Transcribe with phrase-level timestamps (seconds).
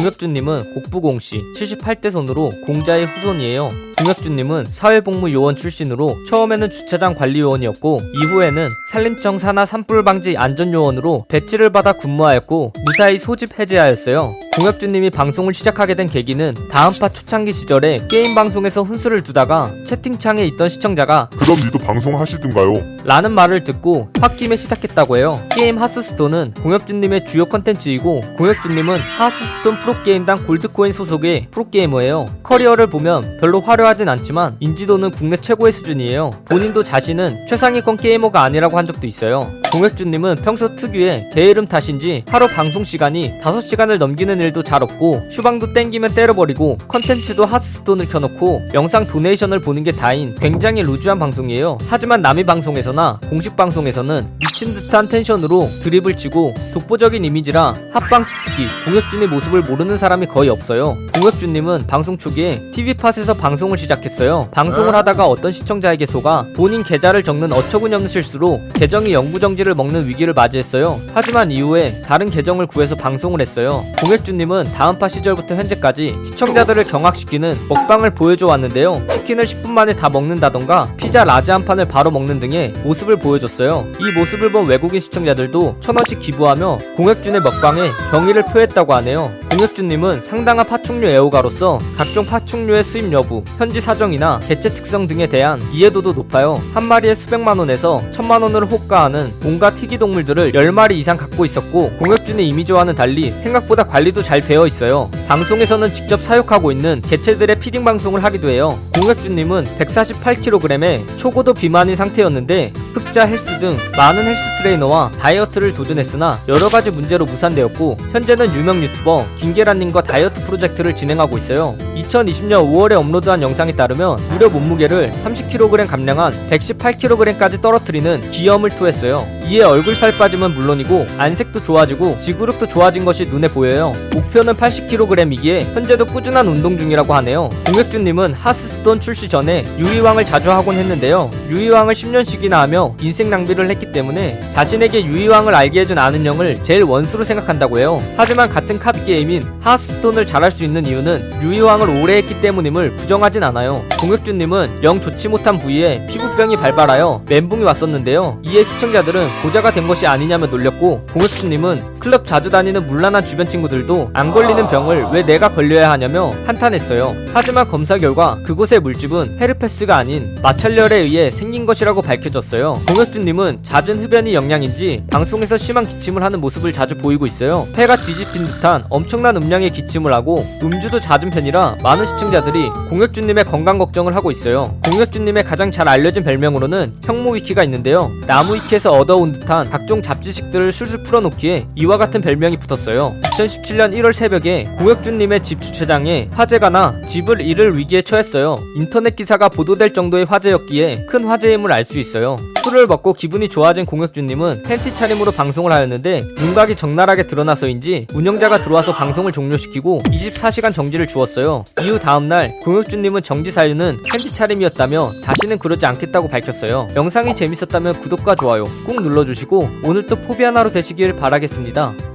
[0.00, 3.68] 공혁준님은 곡부공씨 78대 손으로 공자의 후손이에요.
[3.98, 12.72] 공혁준님은 사회복무요원 출신으로 처음에는 주차장 관리요원이었고 이후에는 산림청 산하 산불 방지 안전요원으로 배치를 받아 근무하였고
[12.86, 14.34] 무사히 소집 해제하였어요.
[14.60, 21.30] 공혁준님이 방송을 시작하게 된 계기는 다음팟 초창기 시절에 게임 방송에서 훈수를 두다가 채팅창에 있던 시청자가
[21.38, 23.00] 그럼 니도 방송하시든가요?
[23.04, 25.42] 라는 말을 듣고 홧김에 시작했다고 해요.
[25.50, 32.26] 게임 하스스톤은 공혁준님의 주요 컨텐츠이고 공혁준님은 하스스톤 프로게임단 골드코인 소속의 프로게이머예요.
[32.42, 36.32] 커리어를 보면 별로 화려하진 않지만 인지도는 국내 최고의 수준이에요.
[36.44, 39.50] 본인도 자신은 최상위권 게이머가 아니라고 한 적도 있어요.
[39.72, 46.14] 공혁준님은 평소 특유의 게으름 탓인지 하루 방송 시간이 5시간을 넘기는 일도 잘 없고 휴방도 땡기면
[46.14, 51.78] 때려버리고 컨텐츠도 하스스톤을 켜놓고 영상 donation을 보는 게 다인 굉장히 loose한 방송이에요.
[51.88, 59.28] 하지만 남의 방송에서나 공식 방송에서는 미친 듯한 텐션으로 드립을 치고 독보적인 이미지라 합방 치트키 공혁준의
[59.28, 60.96] 모습을 모르는 사람이 거의 없어요.
[61.14, 64.48] 공혁준님은 방송 초기에 TV팟에서 방송을 시작했어요.
[64.52, 70.98] 방송을 하다가 어떤 시청자에게 속아 본인 계좌를 적는 어처구니없는 실수로 계정이 영구정지를 먹는 위기를 맞이했어요.
[71.14, 73.82] 하지만 이후에 다른 계정을 구해서 방송을 했어요.
[74.02, 79.02] 공혁준 님은 다음팟 시절부터 현재까지 시청자들을 경악시키는 먹방을 보여줘 왔는데요.
[79.12, 83.86] 치킨을 10분 만에 다 먹는다던가 피자 라지 한 판을 바로 먹는 등의 모습을 보여줬어요.
[83.98, 89.30] 이 모습을 본 외국인 시청자들도 천원씩 기부하며 공혁준의 먹방에 경의를 표했다고 하네요.
[89.50, 96.12] 공혁준님은 상당한 파충류 애호가로서 각종 파충류의 수입 여부, 현지 사정이나 개체 특성 등에 대한 이해도도
[96.12, 96.60] 높아요.
[96.72, 102.46] 한 마리에 수백만 원에서 천만 원을 호가하는 온갖 희귀 동물들을 10마리 이상 갖고 있었고 공혁준의
[102.48, 105.10] 이미지와는 달리 생각보다 관리도 잘 되어 있어요.
[105.28, 108.78] 방송에서는 직접 사육하고 있는 개체들의 feeding 방송을 하기도 해요.
[108.94, 116.90] 공혁준님은 148kg에 초고도 비만인 상태였는데 흑자 헬스 등 많은 헬스 트레이너와 다이어트를 도전했으나 여러 가지
[116.90, 121.76] 문제로 무산되었고 현재는 유명 유튜버 김계란님과 다이어트 프로젝트를 진행하고 있어요.
[121.96, 129.26] 2020년 5월에 업로드한 영상에 따르면 무려 몸무게를 30kg 감량한 118kg까지 떨어뜨리는 기염을 토했어요.
[129.46, 133.92] 이에 얼굴 살 빠짐은 물론이고 안색도 좋아지고 지구력도 좋아진 것이 눈에 보여요.
[134.12, 137.50] 목표는 80kg이기에 현재도 꾸준한 운동 중이라고 하네요.
[137.66, 141.30] 공혁준님은 하스스톤 출시 전에 유이왕을 자주 하곤 했는데요.
[141.50, 147.24] 유이왕을 10년씩이나 하며 인생 낭비를 했기 때문에 자신에게 유이왕을 알게 해준 아는 형을 제일 원수로
[147.24, 148.02] 생각한다고 해요.
[148.16, 153.82] 하지만 같은 카드 게임인 하스스톤을 잘할 수 있는 이유는 유이왕을 오래 했기 때문임을 부정하진 않아요.
[154.00, 158.38] 공혁준님은 영 좋지 못한 부위에 피부병이 발발하여 멘붕이 왔었는데요.
[158.44, 164.30] 이에 시청자들은 고자가 된 것이 아니냐며 놀렸고 공혁준님은 클럽 자주 다니는 물란한 주변 친구들도 안
[164.32, 167.14] 걸리는 병을 왜 내가 걸려야 하냐며 한탄했어요.
[167.34, 172.69] 하지만 검사 결과 그곳의 물집은 헤르페스가 아닌 마찰열에 의해 생긴 것이라고 밝혀졌어요.
[172.86, 177.66] 공혁준님은 잦은 흡연이 영향인지 방송에서 심한 기침을 하는 모습을 자주 보이고 있어요.
[177.74, 184.14] 폐가 뒤집힌 듯한 엄청난 음량의 기침을 하고 음주도 잦은 편이라 많은 시청자들이 공혁준님의 건강 걱정을
[184.14, 184.76] 하고 있어요.
[184.84, 188.10] 공혁준님의 가장 잘 알려진 별명으로는 형무위키가 있는데요.
[188.26, 193.14] 나무위키에서 얻어온 듯한 각종 잡지식들을 술술 풀어놓기에 이와 같은 별명이 붙었어요.
[193.40, 198.56] 2017년 1월 새벽에 공혁준님의 집 주차장에 화재가 나 집을 잃을 위기에 처했어요.
[198.76, 202.36] 인터넷 기사가 보도될 정도의 화재였기에 큰 화재임을 알 수 있어요.
[202.62, 209.32] 술을 먹고 기분이 좋아진 공혁준님은 팬티 차림으로 방송을 하였는데 윤곽이 적나라하게 드러나서인지 운영자가 들어와서 방송을
[209.32, 211.64] 종료시키고 24시간 정지를 주었어요.
[211.82, 216.88] 이후 다음날 공혁준님은 정지 사유는 팬티 차림이었다며 다시는 그러지 않겠다고 밝혔어요.
[216.94, 222.09] 영상이 재밌었다면 구독과 좋아요 꾹 눌러주시고 오늘도 포비 하나로 되시길 바라겠습니다.